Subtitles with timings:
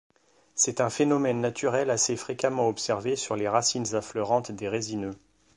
[0.55, 5.13] C'est un phénomène naturel assez fréquemment observé sur les racines affleurantes des résineux.